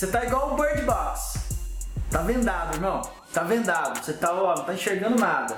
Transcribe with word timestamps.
Você 0.00 0.06
tá 0.06 0.24
igual 0.24 0.54
o 0.54 0.56
Bird 0.56 0.80
Box. 0.80 1.40
Tá 2.10 2.22
vendado, 2.22 2.74
irmão. 2.74 3.02
Tá 3.34 3.42
vendado. 3.42 4.02
Você 4.02 4.14
tá, 4.14 4.32
ó, 4.32 4.56
não 4.56 4.64
tá 4.64 4.72
enxergando 4.72 5.20
nada. 5.20 5.54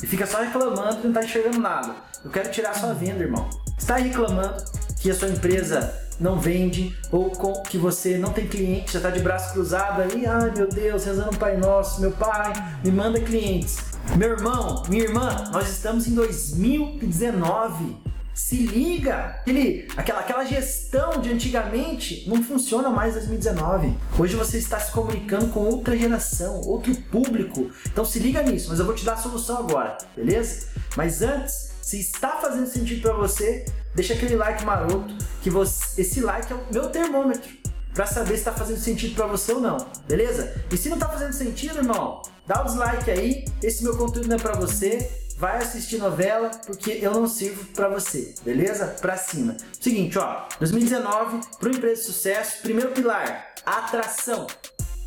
E 0.00 0.06
fica 0.06 0.28
só 0.28 0.38
reclamando 0.38 0.98
que 0.98 1.08
não 1.08 1.12
tá 1.12 1.24
enxergando 1.24 1.58
nada. 1.58 1.96
Eu 2.24 2.30
quero 2.30 2.52
tirar 2.52 2.72
sua 2.72 2.94
venda, 2.94 3.24
irmão. 3.24 3.50
Você 3.76 3.88
tá 3.88 3.96
reclamando 3.96 4.64
que 5.00 5.10
a 5.10 5.14
sua 5.16 5.26
empresa 5.26 5.92
não 6.20 6.38
vende 6.38 6.96
ou 7.10 7.32
com, 7.32 7.64
que 7.64 7.76
você 7.76 8.16
não 8.16 8.32
tem 8.32 8.46
cliente, 8.46 8.92
já 8.92 9.00
tá 9.00 9.10
de 9.10 9.18
braço 9.18 9.54
cruzado 9.54 10.02
aí, 10.02 10.24
ai 10.24 10.52
meu 10.52 10.68
Deus, 10.68 11.04
rezando 11.04 11.30
um 11.34 11.36
Pai 11.36 11.56
Nosso, 11.56 12.00
meu 12.00 12.12
Pai, 12.12 12.52
me 12.84 12.92
manda 12.92 13.18
clientes. 13.18 13.76
Meu 14.16 14.30
irmão, 14.30 14.84
minha 14.88 15.02
irmã, 15.02 15.50
nós 15.50 15.68
estamos 15.68 16.06
em 16.06 16.14
2019. 16.14 18.09
Se 18.40 18.56
liga! 18.56 19.36
Aquele, 19.40 19.86
aquela, 19.96 20.20
aquela 20.20 20.44
gestão 20.44 21.20
de 21.20 21.30
antigamente 21.30 22.28
não 22.28 22.42
funciona 22.42 22.88
mais 22.88 23.12
em 23.12 23.18
2019. 23.18 23.96
Hoje 24.18 24.34
você 24.34 24.58
está 24.58 24.80
se 24.80 24.90
comunicando 24.90 25.48
com 25.48 25.60
outra 25.60 25.96
geração, 25.96 26.60
outro 26.62 26.92
público. 27.12 27.70
Então 27.86 28.04
se 28.04 28.18
liga 28.18 28.42
nisso, 28.42 28.70
mas 28.70 28.80
eu 28.80 28.86
vou 28.86 28.94
te 28.94 29.04
dar 29.04 29.12
a 29.12 29.18
solução 29.18 29.58
agora, 29.58 29.96
beleza? 30.16 30.66
Mas 30.96 31.22
antes, 31.22 31.70
se 31.80 32.00
está 32.00 32.38
fazendo 32.40 32.66
sentido 32.66 33.02
para 33.02 33.12
você, 33.12 33.64
deixa 33.94 34.14
aquele 34.14 34.34
like 34.34 34.64
maroto, 34.64 35.14
que 35.42 35.50
você, 35.50 36.00
esse 36.00 36.20
like 36.20 36.50
é 36.52 36.56
o 36.56 36.60
meu 36.72 36.88
termômetro 36.88 37.59
para 37.94 38.06
saber 38.06 38.34
se 38.34 38.40
está 38.40 38.52
fazendo 38.52 38.78
sentido 38.78 39.14
para 39.14 39.26
você 39.26 39.52
ou 39.52 39.60
não, 39.60 39.78
beleza? 40.06 40.54
E 40.70 40.76
se 40.76 40.88
não 40.88 40.96
está 40.96 41.08
fazendo 41.08 41.32
sentido, 41.32 41.78
irmão, 41.78 42.22
dá 42.46 42.62
o 42.62 42.64
dislike 42.64 43.10
aí. 43.10 43.44
Esse 43.62 43.82
meu 43.82 43.96
conteúdo 43.96 44.28
não 44.28 44.36
é 44.36 44.38
para 44.38 44.54
você 44.54 45.10
vai 45.40 45.56
assistir 45.56 45.96
novela 45.96 46.50
porque 46.66 46.98
eu 47.00 47.12
não 47.12 47.26
sirvo 47.26 47.64
para 47.72 47.88
você, 47.88 48.34
beleza? 48.44 48.86
Pra 49.00 49.16
cima. 49.16 49.56
Seguinte, 49.80 50.18
ó, 50.18 50.46
2019, 50.58 51.40
para 51.58 51.70
empresa 51.70 52.02
de 52.02 52.06
sucesso, 52.06 52.60
primeiro 52.60 52.92
pilar, 52.92 53.54
atração. 53.64 54.46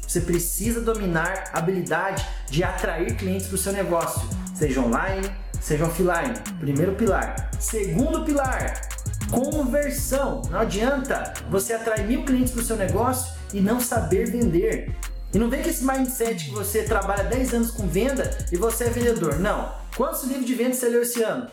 Você 0.02 0.22
precisa 0.22 0.81
dominar 0.81 1.52
a 1.54 1.59
habilidade 1.59 2.28
de 2.50 2.64
atrair 2.64 3.16
clientes 3.16 3.45
para 3.45 3.56
o 3.56 3.59
seu 3.59 3.73
negócio, 3.73 4.22
seja 4.56 4.81
online, 4.81 5.31
seja 5.62 5.86
offline. 5.86 6.34
Primeiro 6.59 6.95
pilar. 6.95 7.52
Segundo 7.59 8.25
pilar, 8.25 8.90
conversão. 9.34 10.42
Não 10.50 10.59
adianta 10.59 11.34
você 11.50 11.73
atrair 11.73 12.08
mil 12.08 12.23
clientes 12.23 12.53
para 12.53 12.62
o 12.62 12.66
seu 12.66 12.78
negócio 12.78 13.34
e 13.53 13.59
não 13.59 13.80
saber 13.80 14.30
vender. 14.30 14.95
E 15.34 15.40
não 15.40 15.50
vem 15.50 15.64
com 15.64 15.70
esse 15.70 15.84
mindset 15.84 16.45
que 16.45 16.52
você 16.52 16.84
trabalha 16.84 17.23
10 17.23 17.53
anos 17.56 17.72
com 17.72 17.88
venda 17.88 18.38
e 18.52 18.56
você 18.56 18.86
é 18.86 18.90
vendedor. 18.90 19.40
Não. 19.40 19.73
Quantos 19.98 20.23
livros 20.25 20.45
de 20.45 20.53
venda 20.53 20.75
você 20.75 20.88
leu 20.88 21.02
esse 21.02 21.23
ano? 21.23 21.48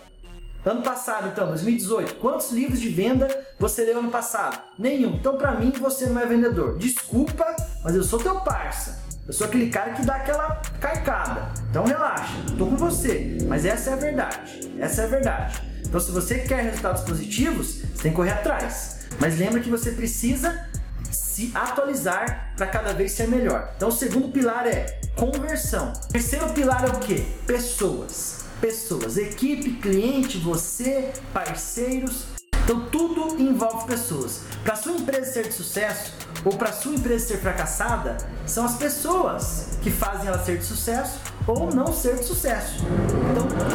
Ano 0.62 0.82
passado, 0.82 1.28
então, 1.28 1.46
2018. 1.46 2.16
Quantos 2.16 2.50
livros 2.52 2.78
de 2.78 2.90
venda 2.90 3.26
você 3.58 3.82
leu 3.82 3.98
ano 3.98 4.10
passado? 4.10 4.60
Nenhum. 4.78 5.14
Então, 5.14 5.38
para 5.38 5.52
mim, 5.52 5.72
você 5.80 6.04
não 6.06 6.20
é 6.20 6.26
vendedor. 6.26 6.76
Desculpa, 6.76 7.56
mas 7.82 7.94
eu 7.94 8.04
sou 8.04 8.18
teu 8.18 8.38
parça. 8.40 9.02
Eu 9.26 9.32
sou 9.32 9.46
aquele 9.46 9.70
cara 9.70 9.92
que 9.92 10.04
dá 10.04 10.16
aquela 10.16 10.56
carcada. 10.78 11.50
Então, 11.70 11.84
relaxa. 11.84 12.34
Tô 12.58 12.66
com 12.66 12.76
você. 12.76 13.38
Mas 13.46 13.64
essa 13.64 13.90
é 13.90 13.92
a 13.94 13.96
verdade. 13.96 14.70
Essa 14.78 15.02
é 15.02 15.04
a 15.04 15.08
verdade. 15.08 15.69
Então, 15.90 15.98
se 15.98 16.12
você 16.12 16.38
quer 16.38 16.62
resultados 16.62 17.02
positivos, 17.02 17.80
você 17.92 18.02
tem 18.04 18.12
que 18.12 18.16
correr 18.16 18.30
atrás. 18.30 19.00
Mas 19.18 19.36
lembra 19.36 19.58
que 19.58 19.68
você 19.68 19.90
precisa 19.90 20.68
se 21.10 21.50
atualizar 21.52 22.52
para 22.56 22.68
cada 22.68 22.92
vez 22.92 23.10
ser 23.10 23.26
melhor. 23.26 23.72
Então, 23.76 23.88
o 23.88 23.92
segundo 23.92 24.28
pilar 24.28 24.68
é 24.68 25.00
conversão. 25.16 25.92
O 25.92 26.12
terceiro 26.12 26.48
pilar 26.50 26.84
é 26.84 26.90
o 26.90 27.00
que? 27.00 27.22
Pessoas. 27.44 28.44
Pessoas, 28.60 29.16
equipe, 29.16 29.72
cliente, 29.78 30.38
você, 30.38 31.10
parceiros. 31.34 32.26
Então, 32.62 32.88
tudo 32.88 33.40
envolve 33.42 33.88
pessoas. 33.88 34.42
Para 34.62 34.76
sua 34.76 34.92
empresa 34.92 35.32
ser 35.32 35.48
de 35.48 35.54
sucesso 35.54 36.12
ou 36.44 36.56
para 36.56 36.72
sua 36.72 36.94
empresa 36.94 37.26
ser 37.26 37.38
fracassada, 37.38 38.16
são 38.46 38.64
as 38.64 38.76
pessoas 38.76 39.70
que 39.82 39.90
fazem 39.90 40.28
ela 40.28 40.38
ser 40.44 40.58
de 40.58 40.64
sucesso 40.64 41.18
ou 41.48 41.74
não 41.74 41.92
ser 41.92 42.16
de 42.16 42.24
sucesso. 42.24 42.84
Então, 43.32 43.69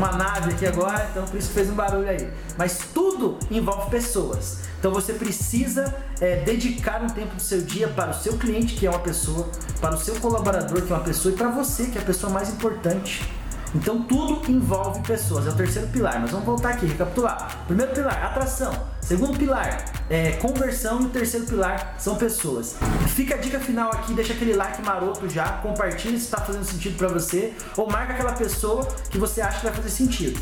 uma 0.00 0.12
nave 0.12 0.52
aqui 0.52 0.66
agora, 0.66 1.06
então 1.10 1.26
por 1.26 1.38
isso 1.38 1.50
fez 1.50 1.68
um 1.68 1.74
barulho 1.74 2.08
aí. 2.08 2.30
Mas 2.56 2.78
tudo 2.94 3.38
envolve 3.50 3.90
pessoas. 3.90 4.60
Então 4.78 4.90
você 4.90 5.12
precisa 5.12 5.94
é, 6.20 6.36
dedicar 6.36 7.02
um 7.02 7.08
tempo 7.08 7.34
do 7.36 7.42
seu 7.42 7.60
dia 7.60 7.86
para 7.88 8.12
o 8.12 8.14
seu 8.14 8.38
cliente, 8.38 8.74
que 8.76 8.86
é 8.86 8.90
uma 8.90 9.00
pessoa, 9.00 9.46
para 9.78 9.94
o 9.94 9.98
seu 9.98 10.16
colaborador, 10.16 10.80
que 10.80 10.90
é 10.90 10.96
uma 10.96 11.04
pessoa, 11.04 11.34
e 11.34 11.36
para 11.36 11.50
você, 11.50 11.86
que 11.86 11.98
é 11.98 12.00
a 12.00 12.04
pessoa 12.04 12.32
mais 12.32 12.48
importante. 12.48 13.30
Então 13.74 14.02
tudo 14.02 14.50
envolve 14.50 15.00
pessoas, 15.02 15.46
é 15.46 15.50
o 15.50 15.54
terceiro 15.54 15.88
pilar. 15.88 16.18
Mas 16.18 16.30
vamos 16.30 16.46
voltar 16.46 16.70
aqui, 16.70 16.86
recapitular. 16.86 17.58
Primeiro 17.66 17.92
pilar, 17.92 18.24
atração. 18.24 18.72
Segundo 19.10 19.36
pilar, 19.36 19.86
é, 20.08 20.34
conversão. 20.34 21.00
E 21.00 21.06
o 21.06 21.08
terceiro 21.08 21.44
pilar 21.44 21.96
são 21.98 22.14
pessoas. 22.14 22.76
Fica 23.08 23.34
a 23.34 23.38
dica 23.38 23.58
final 23.58 23.90
aqui, 23.90 24.14
deixa 24.14 24.34
aquele 24.34 24.52
like 24.52 24.80
maroto 24.82 25.28
já, 25.28 25.48
compartilha 25.54 26.16
se 26.16 26.26
está 26.26 26.40
fazendo 26.40 26.64
sentido 26.64 26.96
para 26.96 27.08
você, 27.08 27.52
ou 27.76 27.90
marca 27.90 28.12
aquela 28.12 28.34
pessoa 28.34 28.86
que 29.10 29.18
você 29.18 29.40
acha 29.40 29.58
que 29.58 29.66
vai 29.66 29.74
fazer 29.74 29.90
sentido. 29.90 30.40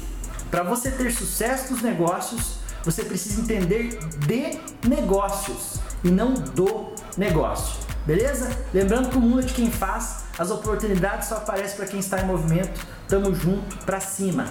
Para 0.51 0.65
você 0.65 0.91
ter 0.91 1.11
sucesso 1.11 1.73
nos 1.73 1.81
negócios, 1.81 2.59
você 2.85 3.03
precisa 3.05 3.41
entender 3.41 3.99
de 4.27 4.61
negócios 4.87 5.77
e 6.05 6.11
não 6.11 6.35
do 6.35 6.93
negócio. 7.17 7.75
Beleza? 8.05 8.55
Lembrando 8.75 9.09
que 9.09 9.17
o 9.17 9.21
mundo 9.21 9.41
é 9.41 9.45
de 9.45 9.55
quem 9.55 9.71
faz, 9.71 10.25
as 10.39 10.51
oportunidades 10.51 11.27
só 11.27 11.37
aparecem 11.37 11.75
para 11.75 11.87
quem 11.87 12.01
está 12.01 12.21
em 12.21 12.27
movimento. 12.27 12.87
Tamo 13.09 13.35
junto, 13.35 13.79
pra 13.87 13.99
cima. 13.99 14.45